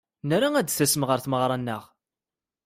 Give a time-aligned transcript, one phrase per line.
[0.29, 1.83] Nra ad d-tasem ɣer tmeɣra-nneɣ.